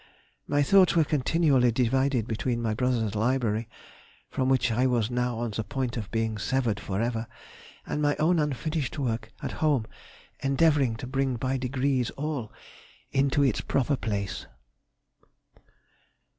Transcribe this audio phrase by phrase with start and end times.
[0.57, 3.69] ]My thoughts were continually divided between my brother's library,
[4.31, 7.27] from which I was now on the point of being severed for ever,
[7.85, 9.85] and my own unfinished work at home
[10.39, 12.51] endeavouring to bring by degrees all
[13.11, 14.47] into its proper place."